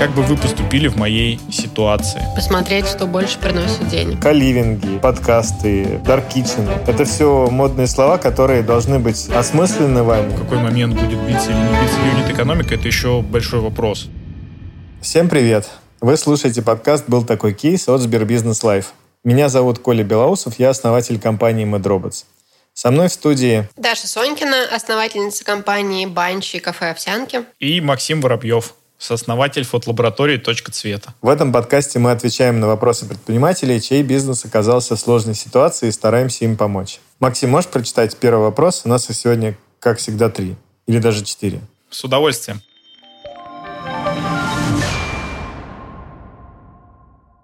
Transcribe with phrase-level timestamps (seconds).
[0.00, 2.22] Как бы вы поступили в моей ситуации?
[2.34, 4.18] Посмотреть, что больше приносит денег.
[4.18, 6.66] Коливинги, подкасты, Dark Kitchen.
[6.86, 10.30] Это все модные слова, которые должны быть осмыслены вами.
[10.30, 14.08] В какой момент будет биться или не биться юнит-экономика, это еще большой вопрос.
[15.02, 15.68] Всем привет!
[16.00, 18.94] Вы слушаете подкаст «Был такой кейс» от СберБизнес Live.
[19.22, 22.24] Меня зовут Коля Белоусов, я основатель компании MadRobots.
[22.72, 27.44] Со мной в студии Даша Сонькина, основательница компании «Банчи» и кафе «Овсянки».
[27.58, 31.14] И Максим Воробьев, сооснователь фотолаборатории «Точка цвета».
[31.22, 35.92] В этом подкасте мы отвечаем на вопросы предпринимателей, чей бизнес оказался в сложной ситуации и
[35.92, 37.00] стараемся им помочь.
[37.18, 38.82] Максим, можешь прочитать первый вопрос?
[38.84, 40.54] У нас сегодня, как всегда, три
[40.86, 41.60] или даже четыре.
[41.88, 42.62] С удовольствием.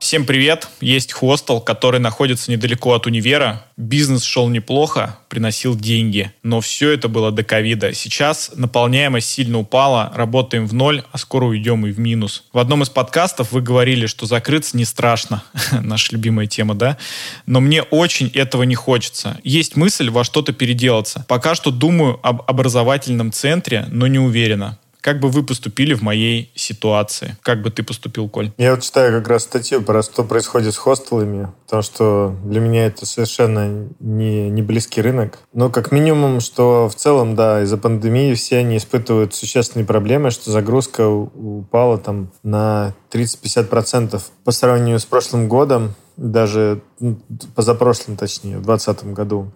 [0.07, 0.69] Всем привет!
[0.81, 3.65] Есть хостел, который находится недалеко от универа.
[3.77, 6.31] Бизнес шел неплохо, приносил деньги.
[6.45, 7.93] Но все это было до ковида.
[7.93, 12.45] Сейчас наполняемость сильно упала, работаем в ноль, а скоро уйдем и в минус.
[12.53, 15.43] В одном из подкастов вы говорили, что закрыться не страшно.
[15.83, 16.99] Наша любимая тема, да?
[17.47, 19.41] Но мне очень этого не хочется.
[19.43, 21.25] Есть мысль во что-то переделаться.
[21.27, 24.79] Пока что думаю об образовательном центре, но не уверена.
[25.07, 27.37] Как бы вы поступили в моей ситуации?
[27.43, 28.51] Как бы ты поступил, Коль?
[28.59, 32.87] Я вот читаю как раз статью про что происходит с хостелами, потому что для меня
[32.87, 35.39] это совершенно не, не близкий рынок.
[35.53, 40.51] Но как минимум, что в целом, да, из-за пандемии все они испытывают существенные проблемы, что
[40.51, 47.17] загрузка упала там на 30-50% по сравнению с прошлым годом, даже ну,
[47.55, 49.53] позапрошлым, точнее, в 2020 году.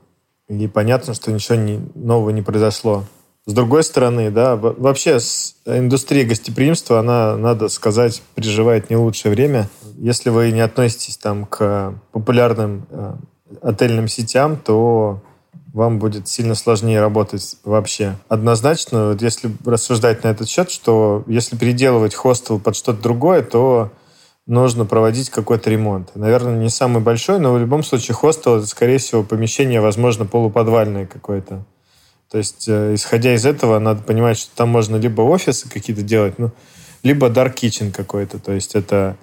[0.49, 3.05] И понятно, что ничего не, нового не произошло.
[3.51, 5.19] С другой стороны, да, вообще
[5.67, 9.69] индустрия гостеприимства, она, надо сказать, переживает не лучшее время.
[9.97, 13.15] Если вы не относитесь там к популярным э,
[13.61, 15.21] отельным сетям, то
[15.73, 18.15] вам будет сильно сложнее работать вообще.
[18.29, 23.91] Однозначно, вот если рассуждать на этот счет, что если переделывать хостел под что-то другое, то
[24.47, 26.15] нужно проводить какой-то ремонт.
[26.15, 31.07] Наверное, не самый большой, но в любом случае хостел это, скорее всего, помещение, возможно, полуподвальное
[31.07, 31.65] какое-то.
[32.31, 36.39] То есть, э, исходя из этого, надо понимать, что там можно либо офисы какие-то делать,
[36.39, 36.53] ну,
[37.03, 39.17] либо dark kitchen какой-то, то есть это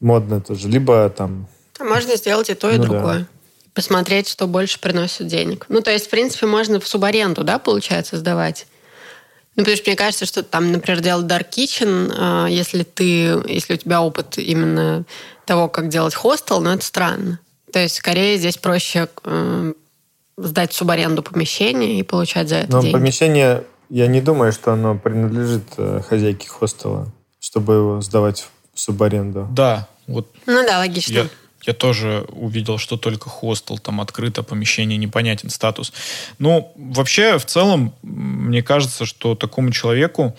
[0.00, 1.46] модно тоже, либо там...
[1.78, 3.18] Можно сделать и то, и ну, другое.
[3.20, 3.26] Да.
[3.74, 5.66] Посмотреть, что больше приносит денег.
[5.68, 8.66] Ну, то есть, в принципе, можно в субаренду, да, получается, сдавать.
[9.54, 13.74] Ну, потому что мне кажется, что там, например, делать dark kitchen, э, если ты, если
[13.74, 15.04] у тебя опыт именно
[15.46, 17.38] того, как делать хостел, ну, это странно.
[17.72, 19.72] То есть, скорее, здесь проще э,
[20.38, 22.94] сдать в субаренду помещение и получать за это Но деньги.
[22.94, 27.08] помещение, я не думаю, что оно принадлежит э, хозяйке хостела,
[27.40, 29.48] чтобы его сдавать в субаренду.
[29.50, 30.28] Да, вот.
[30.46, 31.12] Ну да, логично.
[31.12, 31.28] Я,
[31.62, 35.92] я тоже увидел, что только хостел, там открыто помещение, непонятен статус.
[36.38, 40.36] Ну, вообще, в целом, мне кажется, что такому человеку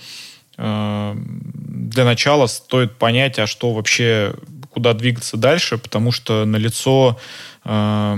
[0.57, 4.33] э, для начала стоит понять, а что вообще,
[4.71, 7.19] куда двигаться дальше, потому что на лицо
[7.65, 8.17] э,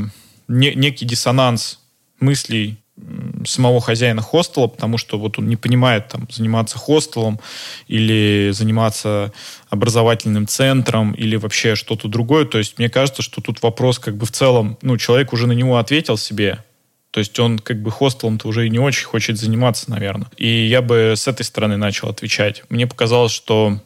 [0.52, 1.80] не, некий диссонанс
[2.20, 2.78] мыслей
[3.46, 7.40] самого хозяина хостела, потому что вот он не понимает там заниматься хостелом
[7.88, 9.34] или заниматься
[9.70, 12.46] образовательным центром или вообще что-то другое.
[12.46, 15.54] То есть мне кажется, что тут вопрос как бы в целом, ну, человек уже на
[15.54, 16.64] него ответил себе,
[17.12, 20.28] то есть он как бы хостелом-то уже и не очень хочет заниматься, наверное.
[20.38, 22.64] И я бы с этой стороны начал отвечать.
[22.70, 23.80] Мне показалось, что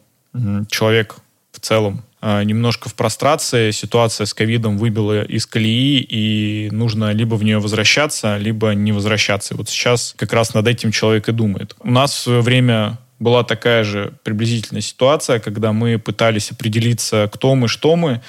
[0.70, 1.16] человек
[1.52, 3.72] в целом немножко в прострации.
[3.72, 9.54] Ситуация с ковидом выбила из колеи, и нужно либо в нее возвращаться, либо не возвращаться.
[9.54, 11.76] И вот сейчас как раз над этим человек и думает.
[11.80, 17.56] У нас в свое время была такая же приблизительная ситуация, когда мы пытались определиться, кто
[17.56, 18.22] мы, что мы,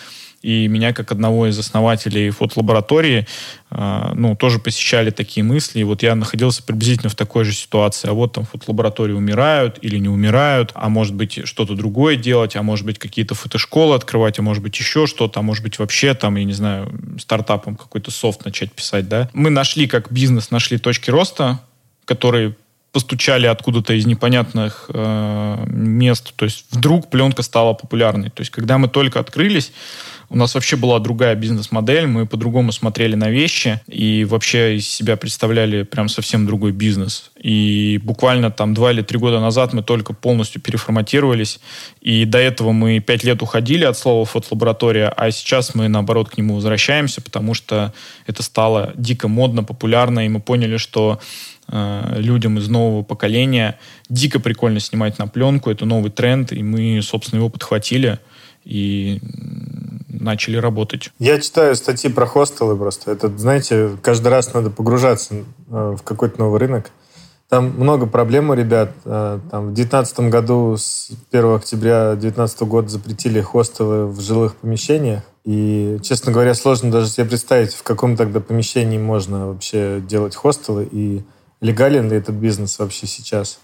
[0.46, 3.26] и меня, как одного из основателей фотолаборатории,
[3.72, 5.80] э, ну, тоже посещали такие мысли.
[5.80, 8.08] И вот я находился приблизительно в такой же ситуации.
[8.08, 12.62] А вот там фотолаборатории умирают или не умирают, а может быть что-то другое делать, а
[12.62, 16.36] может быть какие-то фотошколы открывать, а может быть еще что-то, а может быть вообще там,
[16.36, 19.28] я не знаю, стартапом какой-то софт начать писать, да.
[19.32, 21.58] Мы нашли, как бизнес, нашли точки роста,
[22.04, 22.54] которые
[22.96, 26.32] постучали откуда-то из непонятных э, мест.
[26.34, 28.30] То есть вдруг пленка стала популярной.
[28.30, 29.70] То есть когда мы только открылись,
[30.30, 35.16] у нас вообще была другая бизнес-модель, мы по-другому смотрели на вещи и вообще из себя
[35.16, 37.30] представляли прям совсем другой бизнес.
[37.40, 41.60] И буквально там два или три года назад мы только полностью переформатировались,
[42.00, 46.38] и до этого мы пять лет уходили от слова фотолаборатория, а сейчас мы наоборот к
[46.38, 47.92] нему возвращаемся, потому что
[48.26, 51.20] это стало дико модно, популярно, и мы поняли, что
[51.68, 53.78] людям из нового поколения
[54.08, 58.20] дико прикольно снимать на пленку, это новый тренд, и мы, собственно, его подхватили
[58.64, 59.20] и
[60.08, 61.10] начали работать.
[61.18, 63.12] Я читаю статьи про хостелы просто.
[63.12, 66.90] Это, знаете, каждый раз надо погружаться э, в какой-то новый рынок.
[67.48, 68.90] Там много проблем у ребят.
[69.04, 75.22] Э, там, в 2019 году, с 1 октября 2019 года запретили хостелы в жилых помещениях.
[75.44, 80.88] И, честно говоря, сложно даже себе представить, в каком тогда помещении можно вообще делать хостелы
[80.90, 81.22] и
[81.60, 83.58] легален ли этот бизнес вообще сейчас.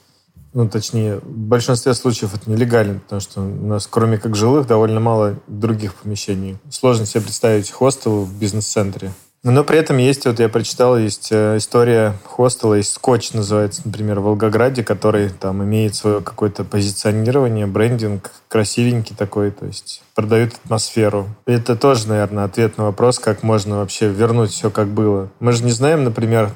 [0.55, 5.01] Ну, точнее, в большинстве случаев это нелегален, потому что у нас, кроме как жилых, довольно
[5.01, 6.59] мало других помещений.
[6.71, 9.13] Сложно себе представить хостел в бизнес-центре.
[9.45, 14.21] Но при этом есть, вот я прочитал, есть э, история хостела, есть скотч, называется, например,
[14.21, 21.27] в Волгограде, который там имеет свое какое-то позиционирование, брендинг, красивенький такой, то есть продают атмосферу.
[21.45, 25.29] Это тоже, наверное, ответ на вопрос, как можно вообще вернуть все, как было.
[25.41, 26.51] Мы же не знаем, например,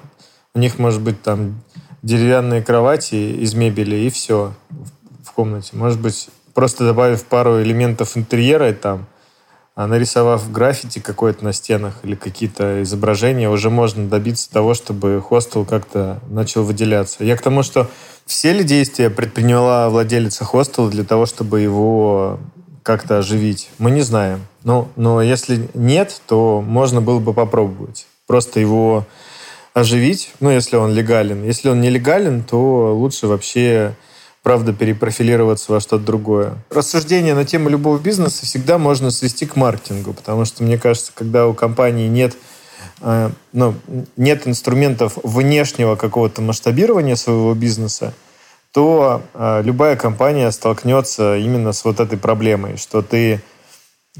[0.56, 1.60] у них может быть там
[2.02, 4.54] деревянные кровати из мебели и все
[5.22, 5.76] в комнате.
[5.76, 9.06] Может быть, просто добавив пару элементов интерьера там,
[9.74, 15.66] а нарисовав граффити какое-то на стенах или какие-то изображения, уже можно добиться того, чтобы хостел
[15.66, 17.22] как-то начал выделяться.
[17.22, 17.90] Я к тому, что
[18.24, 22.40] все ли действия предприняла владелица хостела для того, чтобы его
[22.82, 23.68] как-то оживить?
[23.76, 24.40] Мы не знаем.
[24.64, 28.06] Но, но если нет, то можно было бы попробовать.
[28.26, 29.04] Просто его
[29.76, 31.44] оживить, ну, если он легален.
[31.44, 33.94] Если он нелегален, то лучше вообще
[34.42, 36.54] правда, перепрофилироваться во что-то другое.
[36.70, 41.48] Рассуждение на тему любого бизнеса всегда можно свести к маркетингу, потому что, мне кажется, когда
[41.48, 42.36] у компании нет
[43.00, 43.74] э, ну,
[44.16, 48.14] нет инструментов внешнего какого-то масштабирования своего бизнеса,
[48.72, 53.42] то э, любая компания столкнется именно с вот этой проблемой, что ты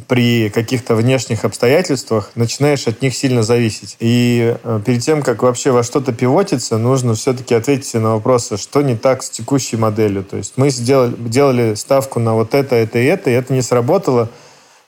[0.09, 3.97] при каких-то внешних обстоятельствах начинаешь от них сильно зависеть.
[3.99, 8.83] И э, перед тем, как вообще во что-то пивотиться, нужно все-таки ответить на вопросы, что
[8.83, 10.23] не так с текущей моделью.
[10.23, 13.63] То есть мы сделали, делали ставку на вот это, это и это, и это не
[13.63, 14.29] сработало.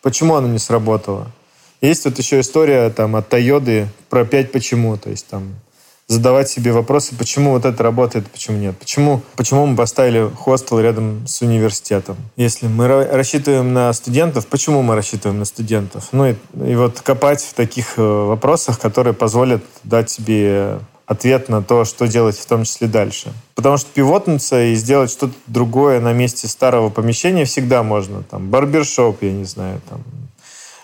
[0.03, 1.31] Почему оно не сработало?
[1.81, 4.97] Есть вот еще история там от Тойоды про пять почему.
[4.97, 5.55] То есть там
[6.09, 8.77] задавать себе вопросы, почему вот это работает, почему нет.
[8.79, 12.17] Почему, почему мы поставили хостел рядом с университетом?
[12.37, 16.09] Если мы рассчитываем на студентов, почему мы рассчитываем на студентов?
[16.13, 16.35] Ну и,
[16.67, 22.07] и вот копать в таких э, вопросах, которые позволят дать себе ответ на то, что
[22.07, 23.33] делать в том числе дальше.
[23.55, 28.23] Потому что пивотнуться и сделать что-то другое на месте старого помещения всегда можно.
[28.23, 30.03] Там барбершоп, я не знаю, там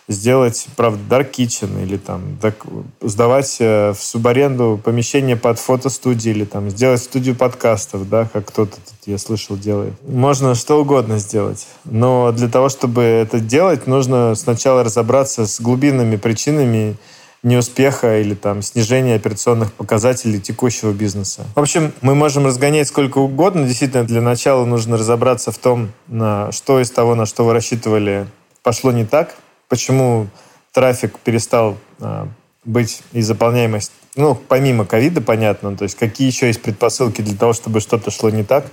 [0.09, 2.56] сделать, правда, Dark Kitchen или там так,
[3.01, 8.77] сдавать э, в субаренду помещение под фотостудии или там сделать студию подкастов, да, как кто-то
[8.77, 9.95] тут, я слышал, делает.
[10.06, 11.67] Можно что угодно сделать.
[11.85, 16.97] Но для того, чтобы это делать, нужно сначала разобраться с глубинными причинами
[17.43, 21.45] неуспеха или там снижения операционных показателей текущего бизнеса.
[21.55, 23.67] В общем, мы можем разгонять сколько угодно.
[23.67, 28.27] Действительно, для начала нужно разобраться в том, на что из того, на что вы рассчитывали,
[28.62, 29.37] пошло не так,
[29.69, 30.28] почему
[30.72, 32.28] трафик перестал а,
[32.64, 37.52] быть и заполняемость, ну, помимо ковида, понятно, то есть какие еще есть предпосылки для того,
[37.52, 38.66] чтобы что-то шло не так.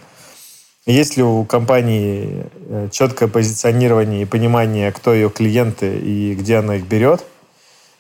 [0.85, 6.77] Есть ли у компании э, четкое позиционирование и понимание, кто ее клиенты и где она
[6.77, 7.23] их берет,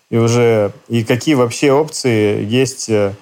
[0.09, 3.13] и уже и какие вообще опции есть, э,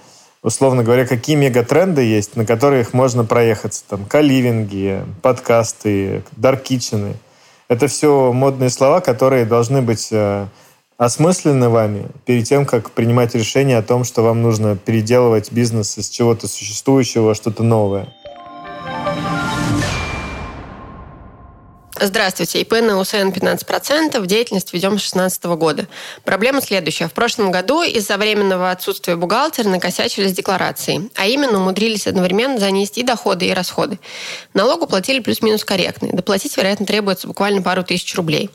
[0.44, 7.16] условно говоря, какие мегатренды есть, на которых можно проехаться, там, каливинги, подкасты, даркичены–
[7.70, 10.48] это все модные слова, которые должны быть э,
[10.98, 16.10] осмыслены вами перед тем, как принимать решение о том, что вам нужно переделывать бизнес из
[16.10, 18.14] чего-то существующего что-то новое.
[22.02, 22.62] Здравствуйте.
[22.62, 25.86] ИП на УСН 15%, деятельность ведем с 2016 года.
[26.24, 27.10] Проблема следующая.
[27.10, 33.04] В прошлом году из-за временного отсутствия бухгалтера накосячили с декларацией, а именно умудрились одновременно занести
[33.04, 34.00] доходы и расходы.
[34.54, 36.14] Налогу платили плюс-минус корректные.
[36.14, 38.50] Доплатить, вероятно, требуется буквально пару тысяч рублей.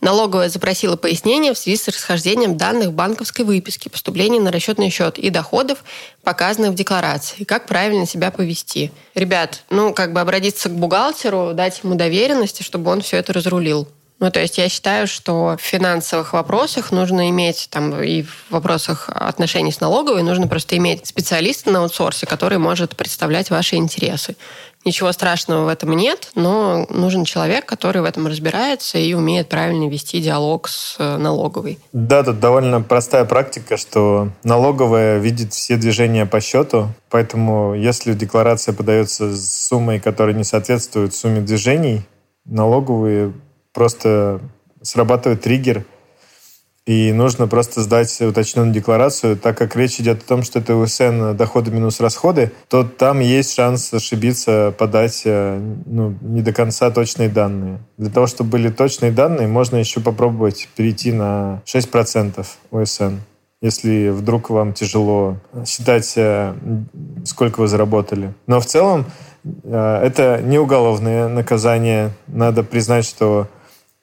[0.00, 5.30] Налоговая запросила пояснение в связи с расхождением данных банковской выписки, поступления на расчетный счет и
[5.30, 5.84] доходов,
[6.22, 7.44] показанных в декларации.
[7.44, 8.92] Как правильно себя повести?
[9.14, 13.88] Ребят, ну, как бы обратиться к бухгалтеру, дать ему доверенности, чтобы он все это разрулил.
[14.20, 19.08] Ну, то есть я считаю, что в финансовых вопросах нужно иметь, там, и в вопросах
[19.08, 24.36] отношений с налоговой, нужно просто иметь специалиста на аутсорсе, который может представлять ваши интересы.
[24.84, 29.88] Ничего страшного в этом нет, но нужен человек, который в этом разбирается и умеет правильно
[29.88, 31.78] вести диалог с э, налоговой.
[31.92, 38.74] Да, тут довольно простая практика, что налоговая видит все движения по счету, поэтому если декларация
[38.74, 42.02] подается с суммой, которая не соответствует сумме движений,
[42.46, 43.32] налоговые
[43.72, 44.40] просто
[44.82, 45.84] срабатывает триггер,
[46.86, 51.36] и нужно просто сдать уточненную декларацию, так как речь идет о том, что это УСН
[51.36, 57.28] доходы минус расходы, то там есть шанс ошибиться, подать э, ну, не до конца точные
[57.28, 57.78] данные.
[57.96, 63.18] Для того, чтобы были точные данные, можно еще попробовать перейти на 6% УСН.
[63.60, 65.36] если вдруг вам тяжело
[65.66, 66.54] считать, э,
[67.24, 68.32] сколько вы заработали.
[68.48, 69.04] Но в целом
[69.44, 72.10] э, это не уголовное наказание.
[72.26, 73.46] Надо признать, что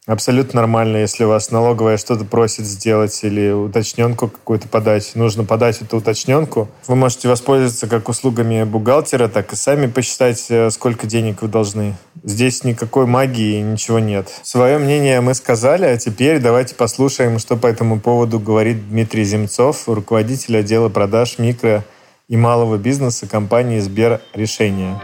[0.07, 5.11] Абсолютно нормально, если вас налоговая что-то просит сделать или уточненку какую-то подать.
[5.15, 6.69] Нужно подать эту уточненку.
[6.87, 11.93] Вы можете воспользоваться как услугами бухгалтера, так и сами посчитать, э, сколько денег вы должны.
[12.23, 14.29] Здесь никакой магии, ничего нет.
[14.43, 19.89] Свое мнение мы сказали, а теперь давайте послушаем, что по этому поводу говорит Дмитрий Земцов,
[19.89, 21.83] руководитель отдела продаж микро
[22.29, 25.01] и малого бизнеса компании Сбер Решения.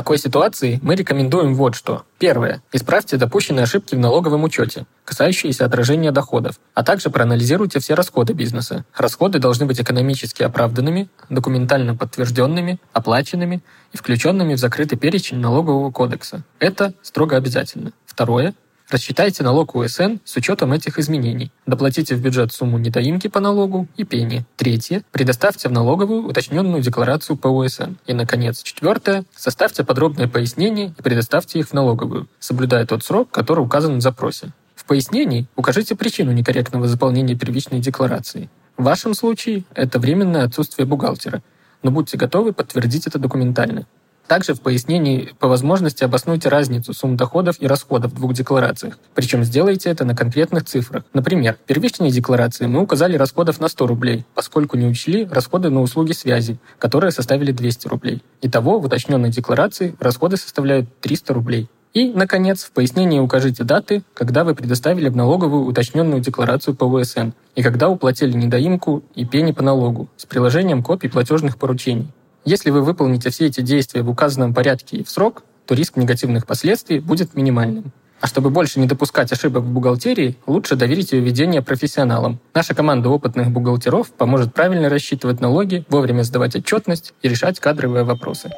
[0.00, 2.04] Такой ситуации мы рекомендуем вот что.
[2.18, 2.62] Первое.
[2.72, 8.86] Исправьте допущенные ошибки в налоговом учете, касающиеся отражения доходов, а также проанализируйте все расходы бизнеса.
[8.96, 13.60] Расходы должны быть экономически оправданными, документально подтвержденными, оплаченными
[13.92, 16.44] и включенными в закрытый перечень налогового кодекса.
[16.58, 17.92] Это строго обязательно.
[18.06, 18.54] Второе.
[18.90, 21.52] Рассчитайте налог УСН с учетом этих изменений.
[21.64, 24.44] Доплатите в бюджет сумму недоимки по налогу и пени.
[24.56, 25.04] Третье.
[25.12, 27.92] Предоставьте в налоговую уточненную декларацию по УСН.
[28.06, 29.22] И, наконец, четвертое.
[29.36, 34.48] Составьте подробные пояснения и предоставьте их в налоговую, соблюдая тот срок, который указан в запросе.
[34.74, 38.50] В пояснении укажите причину некорректного заполнения первичной декларации.
[38.76, 41.44] В вашем случае это временное отсутствие бухгалтера,
[41.84, 43.86] но будьте готовы подтвердить это документально.
[44.30, 48.96] Также в пояснении по возможности обоснуйте разницу сумм доходов и расходов в двух декларациях.
[49.12, 51.02] Причем сделайте это на конкретных цифрах.
[51.12, 55.82] Например, в первичной декларации мы указали расходов на 100 рублей, поскольку не учли расходы на
[55.82, 58.22] услуги связи, которые составили 200 рублей.
[58.40, 61.68] Итого в уточненной декларации расходы составляют 300 рублей.
[61.92, 67.30] И, наконец, в пояснении укажите даты, когда вы предоставили в налоговую уточненную декларацию по ВСН
[67.56, 72.12] и когда уплатили недоимку и пени по налогу с приложением копий платежных поручений.
[72.44, 76.46] Если вы выполните все эти действия в указанном порядке и в срок, то риск негативных
[76.46, 77.92] последствий будет минимальным.
[78.20, 82.38] А чтобы больше не допускать ошибок в бухгалтерии, лучше доверить ее ведение профессионалам.
[82.54, 88.50] Наша команда опытных бухгалтеров поможет правильно рассчитывать налоги, вовремя сдавать отчетность и решать кадровые вопросы.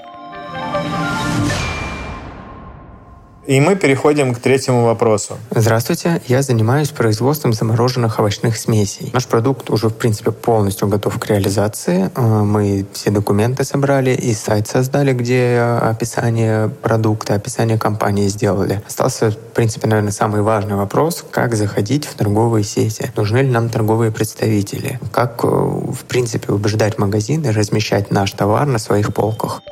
[3.45, 5.37] И мы переходим к третьему вопросу.
[5.51, 9.11] Здравствуйте, я занимаюсь производством замороженных овощных смесей.
[9.13, 12.11] Наш продукт уже, в принципе, полностью готов к реализации.
[12.15, 18.81] Э, мы все документы собрали и сайт создали, где описание продукта, описание компании сделали.
[18.87, 23.11] Остался, в принципе, наверное, самый важный вопрос, как заходить в торговые сети.
[23.17, 25.01] Нужны ли нам торговые представители?
[25.11, 29.63] Как, э, в принципе, убеждать магазины размещать наш товар на своих полках?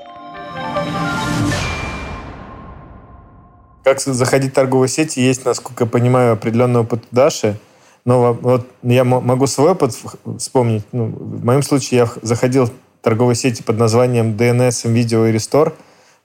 [3.82, 7.58] Как заходить в торговые сети, есть, насколько я понимаю, определенный опыт Даши.
[8.04, 9.96] Но вот я могу свой опыт
[10.38, 10.84] вспомнить.
[10.92, 12.72] Ну, в моем случае я заходил в
[13.02, 15.72] торговые сети под названием DNS, Video и Restore.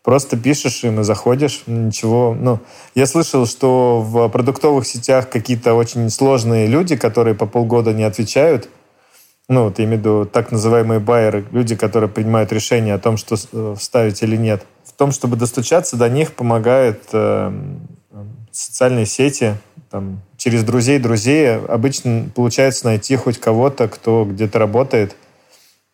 [0.03, 1.63] Просто пишешь им и заходишь.
[1.65, 2.35] Ничего.
[2.37, 2.59] Ну,
[2.93, 8.69] я слышал, что в продуктовых сетях какие-то очень сложные люди, которые по полгода не отвечают.
[9.47, 13.15] Ну, вот я имею в виду так называемые байеры, люди, которые принимают решение о том,
[13.15, 17.51] что э, вставить или нет– том, чтобы достучаться до них, помогают э,
[18.51, 19.55] социальные сети.
[19.91, 25.15] Там, через друзей друзей обычно получается найти хоть кого-то, кто где-то работает.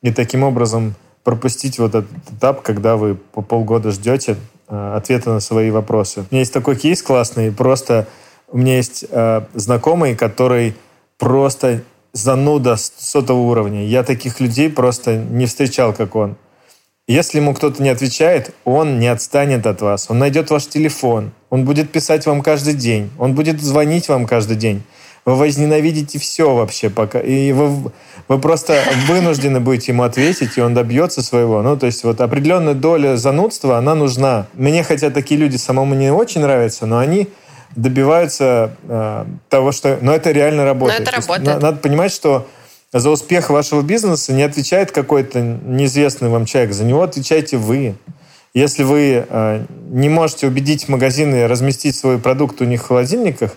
[0.02, 5.40] И таким образом пропустить вот этот этап, когда вы по полгода ждете э, ответа на
[5.40, 6.22] свои вопросы.
[6.22, 7.52] У меня есть такой кейс классный.
[7.52, 8.08] Просто
[8.48, 10.76] у меня есть э, знакомый, который
[11.18, 13.86] просто зануда сотого уровня.
[13.86, 16.36] Я таких людей просто не встречал, как он.
[17.12, 20.06] Если ему кто-то не отвечает, он не отстанет от вас.
[20.08, 21.32] Он найдет ваш телефон.
[21.50, 23.10] Он будет писать вам каждый день.
[23.20, 24.82] Он будет звонить вам каждый день.
[25.26, 27.20] Вы возненавидите все вообще пока.
[27.20, 27.92] И вы,
[28.30, 31.62] вы просто вынуждены будете ему ответить, и он добьется своего.
[31.62, 34.48] Ну, то есть вот определенная доля занудства, она нужна.
[34.54, 37.28] Мне хотя такие люди самому не очень нравятся, но они
[37.76, 40.00] добиваются э, того, что...
[40.02, 41.00] Но это реально работает.
[41.00, 41.48] Но это работает.
[41.48, 42.48] Есть, надо понимать, что
[42.94, 47.96] за успех вашего бизнеса не отвечает какой-то неизвестный вам человек, за него отвечаете вы.
[48.54, 53.56] Если вы э, не можете убедить магазины разместить свой продукт у них в холодильниках,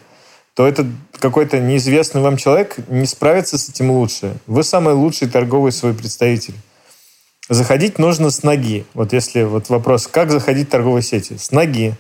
[0.54, 0.86] то этот
[1.18, 4.36] какой-то неизвестный вам человек не справится с этим лучше.
[4.46, 6.54] Вы самый лучший торговый свой представитель.
[7.48, 8.86] Заходить нужно с ноги.
[8.94, 11.36] Вот если вот вопрос, как заходить в торговые сети?
[11.36, 11.94] С ноги.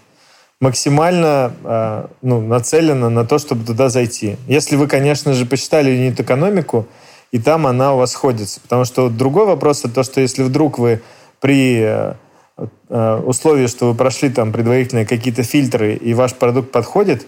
[0.60, 4.36] Максимально э, ну, нацелено на то, чтобы туда зайти.
[4.46, 6.86] Если вы, конечно же, посчитали юнит-экономику,
[7.34, 8.60] и там она у вас сходится.
[8.60, 11.02] Потому что другой вопрос это то, что если вдруг вы
[11.40, 12.14] при э,
[12.88, 17.26] э, условии, что вы прошли там предварительные какие-то фильтры, и ваш продукт подходит,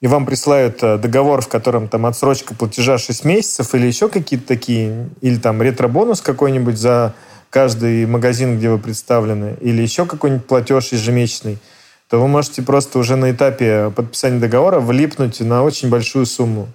[0.00, 4.44] и вам присылают э, договор, в котором там отсрочка платежа 6 месяцев или еще какие-то
[4.44, 7.14] такие, или там ретро-бонус какой-нибудь за
[7.48, 11.58] каждый магазин, где вы представлены, или еще какой-нибудь платеж ежемесячный,
[12.10, 16.66] то вы можете просто уже на этапе подписания договора влипнуть на очень большую сумму.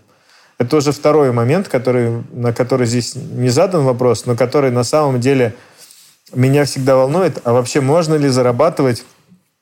[0.60, 5.20] Это уже второй момент, который, на который здесь не задан вопрос, но который на самом
[5.22, 5.56] деле
[6.34, 7.40] меня всегда волнует.
[7.46, 9.06] А вообще можно ли зарабатывать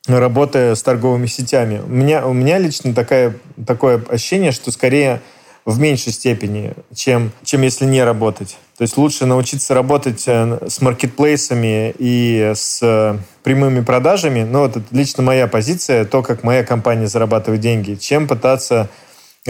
[0.08, 1.82] работая с торговыми сетями?
[1.86, 5.22] У меня, у меня лично такая, такое ощущение, что скорее
[5.66, 8.58] в меньшей степени, чем, чем если не работать.
[8.78, 14.78] То есть лучше научиться работать э, с маркетплейсами и с э, прямыми продажами, ну, вот
[14.78, 18.90] это лично моя позиция, то, как моя компания зарабатывает деньги, чем пытаться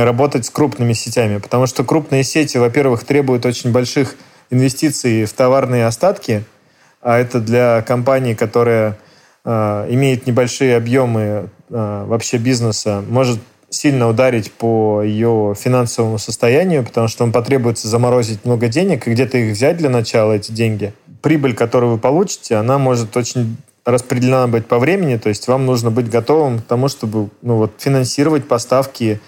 [0.04, 1.38] работать с крупными сетями.
[1.38, 4.16] Потому что крупные сети, во-первых, требуют очень больших
[4.50, 6.44] инвестиций в товарные остатки,
[7.01, 8.98] а это для компании, которая
[9.46, 13.39] э, имеет небольшие объемы э, вообще бизнеса, может
[13.70, 19.38] сильно ударить по ее финансовому состоянию, потому что вам потребуется заморозить много денег и где-то
[19.38, 20.94] их взять для начала, эти деньги.
[21.22, 25.92] Прибыль, которую вы получите, она может очень распределена быть по времени, то есть вам нужно
[25.92, 29.20] быть готовым к тому, чтобы ну, вот, финансировать поставки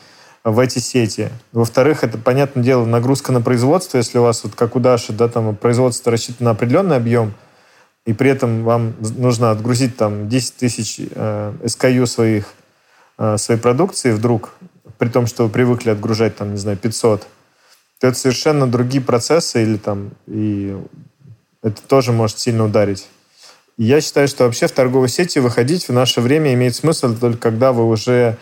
[0.51, 1.29] в эти сети.
[1.51, 5.27] Во-вторых, это, понятное дело, нагрузка на производство, если у вас, вот как у Даши, да,
[5.27, 7.33] там производство рассчитано на определенный объем,
[8.05, 12.53] и при этом вам нужно отгрузить там 10 тысяч э, SKU своих
[13.19, 14.51] Э, своей продукции вдруг,
[14.97, 17.27] при том, что вы привыкли отгружать, там, не знаю, 500,
[17.99, 20.73] то это совершенно другие процессы, или там, и
[21.61, 23.09] это тоже может сильно ударить.
[23.77, 27.37] И я считаю, что вообще в торговой сети выходить в наше время имеет смысл только
[27.37, 28.37] когда вы уже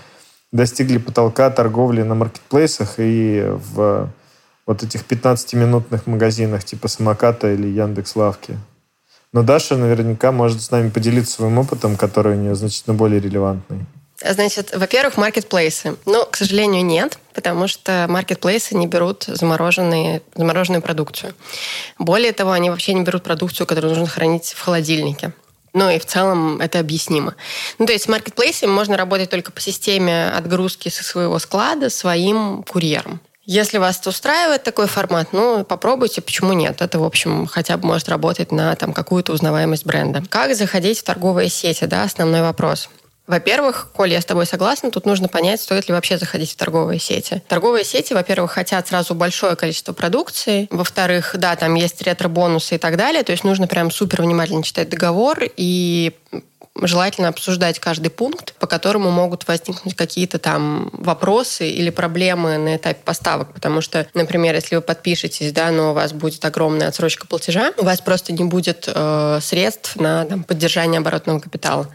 [0.51, 4.09] достигли потолка торговли на маркетплейсах и в
[4.65, 8.57] вот этих 15-минутных магазинах типа Самоката или Яндекс Лавки.
[9.33, 13.85] Но Даша наверняка может с нами поделиться своим опытом, который у нее значительно более релевантный.
[14.19, 15.95] Значит, во-первых, маркетплейсы.
[16.05, 21.35] Но, к сожалению, нет, потому что маркетплейсы не берут замороженные, замороженную продукцию.
[21.99, 25.33] Более того, они вообще не берут продукцию, которую нужно хранить в холодильнике.
[25.74, 27.36] Ну и в целом это объяснимо.
[27.77, 32.63] Ну, то есть с маркетплейсами можно работать только по системе отгрузки со своего склада своим
[32.63, 33.21] курьером.
[33.45, 36.81] Если вас устраивает такой формат, ну, попробуйте, почему нет?
[36.81, 40.21] Это, в общем, хотя бы может работать на там, какую-то узнаваемость бренда.
[40.27, 42.89] Как заходить в торговые сети, да, основной вопрос.
[43.27, 46.97] Во-первых, Коль, я с тобой согласна, тут нужно понять, стоит ли вообще заходить в торговые
[46.99, 47.43] сети.
[47.49, 50.67] Торговые сети, во-первых, хотят сразу большое количество продукции.
[50.71, 53.23] Во-вторых, да, там есть ретро-бонусы и так далее.
[53.23, 56.13] То есть нужно прям супер внимательно читать договор и
[56.82, 62.99] желательно обсуждать каждый пункт, по которому могут возникнуть какие-то там вопросы или проблемы на этапе
[63.04, 63.54] поставок.
[63.54, 67.84] Потому что, например, если вы подпишетесь, да, но у вас будет огромная отсрочка платежа, у
[67.84, 71.89] вас просто не будет э, средств на там, поддержание оборотного капитала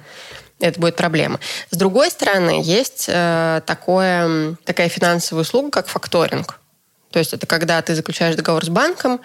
[0.62, 1.40] это будет проблема.
[1.70, 6.58] С другой стороны, есть э, такое, такая финансовая услуга, как факторинг.
[7.10, 9.20] То есть это когда ты заключаешь договор с банком,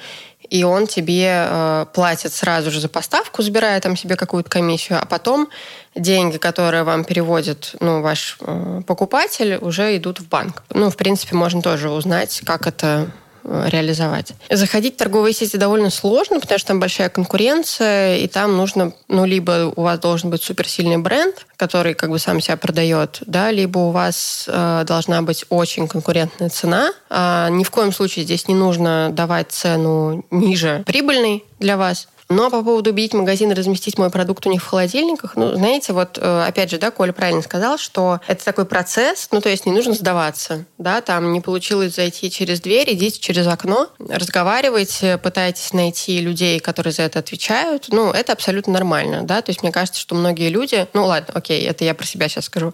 [0.49, 5.05] и он тебе э, платит сразу же за поставку, забирая там себе какую-то комиссию, а
[5.05, 5.49] потом
[5.95, 10.63] деньги, которые вам переводит ну, ваш э, покупатель, уже идут в банк.
[10.69, 13.09] Ну, в принципе, можно тоже узнать, как это
[13.47, 14.33] реализовать.
[14.49, 19.25] Заходить в торговые сети довольно сложно, потому что там большая конкуренция, и там нужно, ну,
[19.25, 23.79] либо у вас должен быть суперсильный бренд, который как бы сам себя продает, да, либо
[23.79, 26.91] у вас э, должна быть очень конкурентная цена.
[27.09, 32.07] А ни в коем случае здесь не нужно давать цену ниже прибыльной для вас.
[32.29, 35.93] Ну, а по поводу убедить магазин разместить мой продукт у них в холодильниках, ну, знаете,
[35.93, 39.65] вот, э, опять же, да, Коля правильно сказал, что это такой процесс, ну, то есть
[39.65, 45.71] не нужно сдаваться, да, там не получилось зайти через дверь, идите через окно, разговаривайте, пытайтесь
[45.71, 50.01] найти людей, которые за это отвечают, ну, это абсолютно нормально, да, то есть мне кажется,
[50.01, 52.73] что многие люди, ну, ладно, окей, это я про себя сейчас скажу,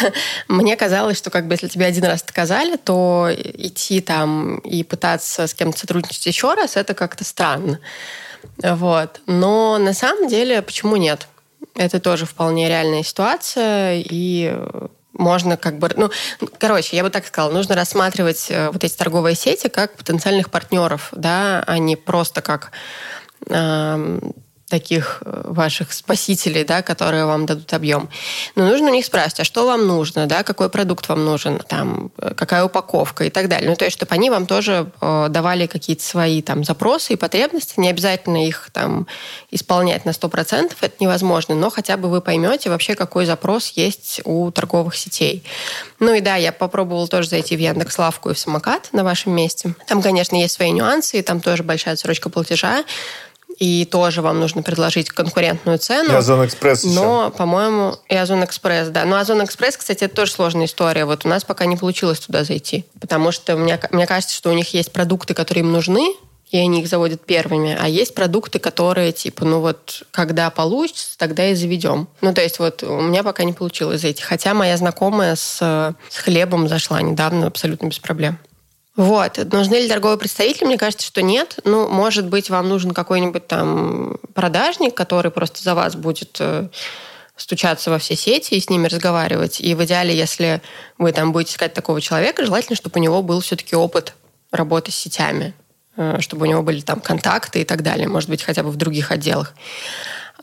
[0.48, 5.46] мне казалось, что как бы если тебе один раз отказали, то идти там и пытаться
[5.46, 7.80] с кем-то сотрудничать еще раз, это как-то странно.
[8.62, 9.20] Вот.
[9.26, 11.28] Но на самом деле, почему нет?
[11.74, 14.56] Это тоже вполне реальная ситуация, и
[15.12, 15.90] можно как бы...
[15.96, 16.10] Ну,
[16.58, 21.08] короче, я бы так сказала, нужно рассматривать э, вот эти торговые сети как потенциальных партнеров,
[21.12, 22.72] да, а не просто как
[24.74, 28.08] таких э, ваших спасителей, да, которые вам дадут объем.
[28.56, 32.10] Но нужно у них спрашивать, а что вам нужно, да, какой продукт вам нужен, там,
[32.18, 33.70] э, какая упаковка и так далее.
[33.70, 37.78] Ну, то есть, чтобы они вам тоже э, давали какие-то свои там запросы и потребности,
[37.78, 39.06] не обязательно их там
[39.52, 44.50] исполнять на 100%, это невозможно, но хотя бы вы поймете вообще, какой запрос есть у
[44.50, 45.44] торговых сетей.
[46.00, 49.76] Ну и да, я попробовала тоже зайти в Яндекс.Лавку и в Самокат на вашем месте.
[49.86, 52.84] Там, конечно, есть свои нюансы, и там тоже большая отсрочка платежа,
[53.58, 56.12] и тоже вам нужно предложить конкурентную цену.
[56.12, 59.04] И Озон Экспресс Но, по-моему, и Озон Экспресс, да.
[59.04, 61.04] Но Озон Экспресс, кстати, это тоже сложная история.
[61.04, 62.84] Вот у нас пока не получилось туда зайти.
[63.00, 66.14] Потому что мне, мне кажется, что у них есть продукты, которые им нужны,
[66.50, 67.76] и они их заводят первыми.
[67.78, 72.08] А есть продукты, которые типа, ну вот, когда получится, тогда и заведем.
[72.20, 74.22] Ну, то есть вот у меня пока не получилось зайти.
[74.22, 78.38] Хотя моя знакомая с, с хлебом зашла недавно абсолютно без проблем.
[78.96, 79.38] Вот.
[79.52, 80.66] Нужны ли торговые представители?
[80.66, 81.58] Мне кажется, что нет.
[81.64, 86.68] Ну, может быть, вам нужен какой-нибудь там продажник, который просто за вас будет э,
[87.36, 89.60] стучаться во все сети и с ними разговаривать.
[89.60, 90.62] И в идеале, если
[90.96, 94.14] вы там будете искать такого человека, желательно, чтобы у него был все-таки опыт
[94.52, 95.54] работы с сетями,
[95.96, 98.76] э, чтобы у него были там контакты и так далее, может быть, хотя бы в
[98.76, 99.54] других отделах.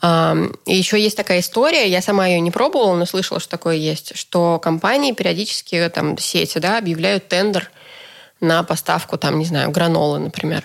[0.04, 4.16] И еще есть такая история, я сама ее не пробовала, но слышала, что такое есть,
[4.18, 7.70] что компании периодически, там, сети, да, объявляют тендер
[8.42, 10.64] на поставку, там, не знаю, гранолы, например.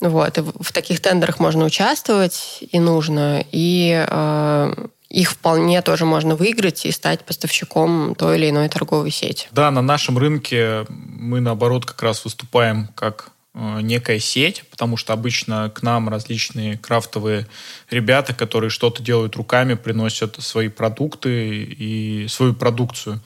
[0.00, 0.38] Вот.
[0.38, 4.74] И в таких тендерах можно участвовать и нужно, и э,
[5.08, 9.48] их вполне тоже можно выиграть и стать поставщиком той или иной торговой сети.
[9.50, 15.12] Да, на нашем рынке мы, наоборот, как раз выступаем как э, некая сеть, потому что
[15.12, 17.48] обычно к нам различные крафтовые
[17.90, 23.20] ребята, которые что-то делают руками, приносят свои продукты и свою продукцию,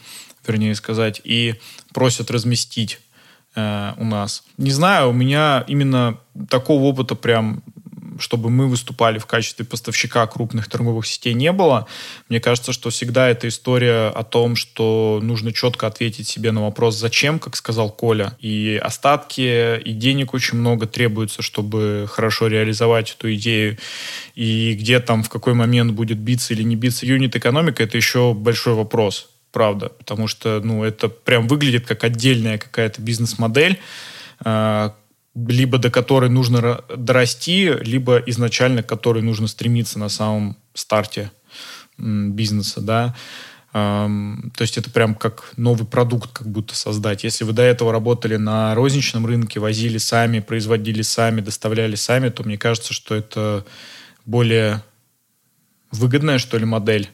[0.46, 1.56] вернее сказать, и
[1.92, 2.98] просят разместить
[3.54, 4.44] э, у нас.
[4.58, 7.62] Не знаю, у меня именно такого опыта прям
[8.18, 11.86] чтобы мы выступали в качестве поставщика крупных торговых сетей, не было.
[12.28, 16.96] Мне кажется, что всегда эта история о том, что нужно четко ответить себе на вопрос
[16.96, 18.36] «зачем?», как сказал Коля.
[18.38, 23.78] И остатки, и денег очень много требуется, чтобы хорошо реализовать эту идею.
[24.34, 28.74] И где там, в какой момент будет биться или не биться юнит-экономика, это еще большой
[28.74, 33.78] вопрос правда, потому что, ну, это прям выглядит как отдельная какая-то бизнес-модель,
[34.40, 34.94] а,
[35.34, 41.30] либо до которой нужно дорасти, либо изначально к которой нужно стремиться на самом старте
[41.98, 43.14] бизнеса, да.
[43.72, 47.24] То есть это прям как новый продукт как будто создать.
[47.24, 52.42] Если вы до этого работали на розничном рынке, возили сами, производили сами, доставляли сами, то
[52.44, 53.64] мне кажется, что это
[54.26, 54.82] более
[55.90, 57.08] выгодная, что ли, модель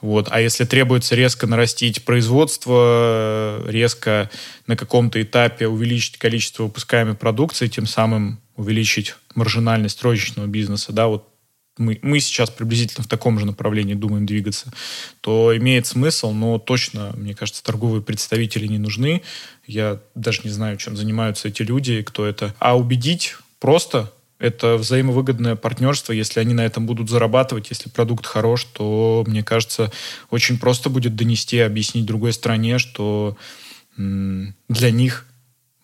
[0.00, 0.28] вот.
[0.30, 4.30] А если требуется резко нарастить производство, резко
[4.66, 11.28] на каком-то этапе увеличить количество выпускаемой продукции, тем самым увеличить маржинальность розничного бизнеса, да, вот
[11.78, 14.72] мы, мы сейчас приблизительно в таком же направлении думаем двигаться,
[15.20, 19.22] то имеет смысл, но точно, мне кажется, торговые представители не нужны.
[19.66, 22.54] Я даже не знаю, чем занимаются эти люди, кто это.
[22.58, 26.12] А убедить просто это взаимовыгодное партнерство.
[26.12, 29.90] Если они на этом будут зарабатывать, если продукт хорош, то, мне кажется,
[30.30, 33.36] очень просто будет донести, объяснить другой стране, что
[33.96, 35.26] для них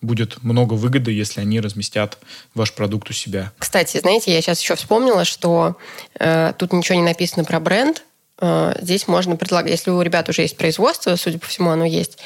[0.01, 2.17] будет много выгоды, если они разместят
[2.53, 3.51] ваш продукт у себя.
[3.57, 5.77] Кстати, знаете, я сейчас еще вспомнила, что
[6.19, 8.03] э, тут ничего не написано про бренд.
[8.39, 12.19] Э, здесь можно предлагать, если у ребят уже есть производство, судя по всему, оно есть,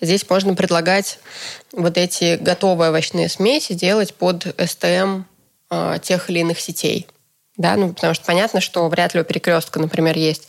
[0.00, 1.18] здесь можно предлагать
[1.72, 5.24] вот эти готовые овощные смеси делать под STM
[5.74, 7.06] э, тех или иных сетей.
[7.56, 7.76] Да?
[7.76, 10.48] Ну, потому что понятно, что вряд ли у перекрестка, например, есть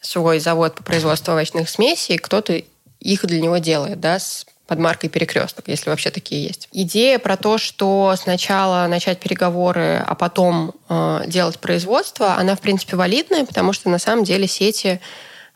[0.00, 2.62] свой завод по производству овощных смесей, кто-то
[3.00, 6.68] их для него делает, да, с под маркой перекресток, если вообще такие есть.
[6.72, 12.96] Идея про то, что сначала начать переговоры, а потом э, делать производство, она в принципе
[12.96, 15.00] валидная, потому что на самом деле сети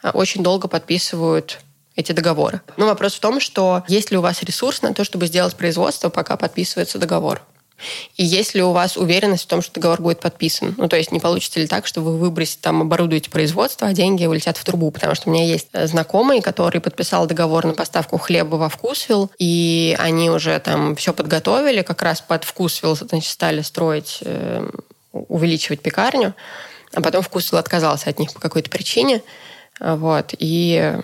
[0.03, 1.61] э, очень долго подписывают
[1.97, 2.61] эти договоры.
[2.77, 6.11] Но вопрос в том, что есть ли у вас ресурс на то, чтобы сделать производство,
[6.11, 7.43] пока подписывается договор.
[8.17, 10.75] И есть ли у вас уверенность в том, что договор будет подписан?
[10.77, 14.27] Ну, то есть не получится ли так, что вы выбросите, там, оборудуете производство, а деньги
[14.27, 14.91] улетят в трубу?
[14.91, 19.31] Потому что у меня есть э, знакомый, который подписал договор на поставку хлеба во Вкусвилл,
[19.39, 24.69] и они уже там все подготовили, как раз под Вкусвилл, значит, стали строить, э,
[25.13, 26.35] увеличивать пекарню,
[26.93, 29.23] а потом Вкусвилл отказался от них по какой-то причине,
[29.81, 30.99] вот, и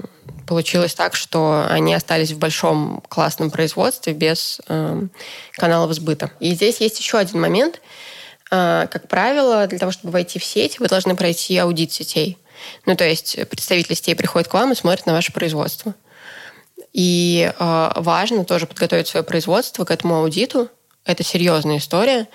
[0.46, 5.02] получилось так, что они остались в большом классном производстве без э,
[5.52, 6.30] каналов сбыта.
[6.40, 7.80] И здесь есть еще один момент.
[8.50, 12.38] Э, как правило, для того, чтобы войти в сеть, вы должны пройти аудит сетей.
[12.86, 15.94] Ну, то есть представители сетей приходят к вам и смотрят на ваше производство.
[16.92, 20.68] И э, важно тоже подготовить свое производство к этому аудиту.
[21.04, 22.28] Это серьезная история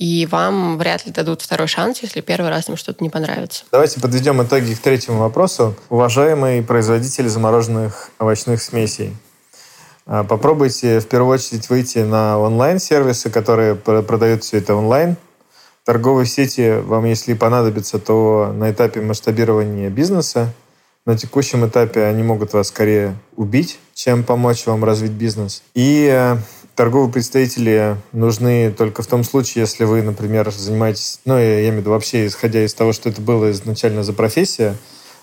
[0.00, 3.64] и вам вряд ли дадут второй шанс, если первый раз им что-то не понравится.
[3.70, 5.76] Давайте подведем итоги к третьему вопросу.
[5.90, 9.14] Уважаемые производители замороженных овощных смесей,
[10.06, 15.18] а, попробуйте в первую очередь выйти на онлайн-сервисы, которые продают все это онлайн.
[15.84, 20.54] Торговые сети вам, если понадобится, то на этапе масштабирования бизнеса,
[21.04, 25.62] на текущем этапе они могут вас скорее убить, чем помочь вам развить бизнес.
[25.74, 26.36] И э,
[26.80, 31.76] торговые представители нужны только в том случае, если вы, например, занимаетесь, ну, я имею в
[31.76, 34.74] виду вообще, исходя из того, что это было изначально за профессия,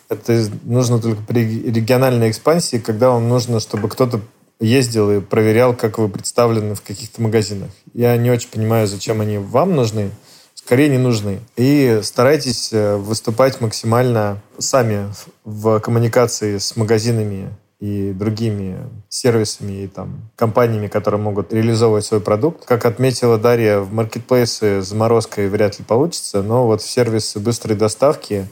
[0.08, 4.22] это нужно только при региональной экспансии, когда вам нужно, чтобы кто-то
[4.60, 7.72] ездил и проверял, как вы представлены в каких-то магазинах.
[7.92, 10.12] Я не очень понимаю, зачем они вам нужны,
[10.54, 11.40] скорее не нужны.
[11.56, 15.12] И старайтесь э, выступать максимально сами
[15.44, 22.66] в коммуникации с магазинами и другими сервисами и там компаниями, которые могут реализовывать свой продукт.
[22.66, 27.76] Как отметила Дарья, в маркетплейсы с заморозкой вряд ли получится, но вот в сервисы быстрой
[27.76, 28.48] доставки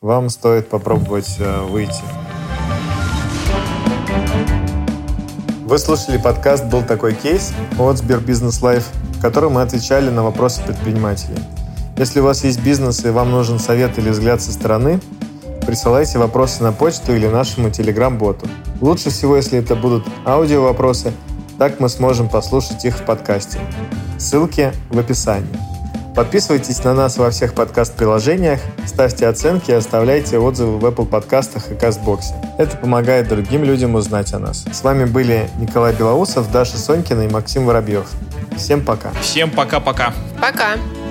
[0.00, 2.02] вам стоит попробовать э, выйти.
[5.66, 10.62] Вы слушали подкаст «Был такой кейс» от СберБизнес Live, в котором мы отвечали на вопросы
[10.62, 11.38] предпринимателей.
[11.96, 15.00] Если у вас есть бизнес и вам нужен совет или взгляд со стороны,
[15.66, 18.46] присылайте вопросы на почту или нашему телеграм-боту.
[18.80, 21.12] Лучше всего, если это будут аудио-вопросы,
[21.58, 23.58] так мы сможем послушать их в подкасте.
[24.18, 25.48] Ссылки в описании.
[26.14, 31.74] Подписывайтесь на нас во всех подкаст-приложениях, ставьте оценки и оставляйте отзывы в Apple подкастах и
[31.74, 32.34] Кастбоксе.
[32.56, 34.64] Это помогает другим людям узнать о нас.
[34.72, 38.06] С вами были Николай Белоусов, Даша Сонькина и Максим Воробьев.
[38.56, 39.10] Всем пока.
[39.20, 40.14] Всем пока-пока.
[40.40, 40.74] Пока.
[40.74, 40.78] -пока.
[40.78, 41.03] пока.